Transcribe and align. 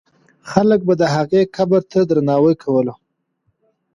خلک 0.51 0.79
به 0.87 0.93
د 1.01 1.03
هغې 1.15 1.41
قبر 1.55 1.81
ته 1.91 1.99
درناوی 2.09 2.55
کوله. 2.63 2.93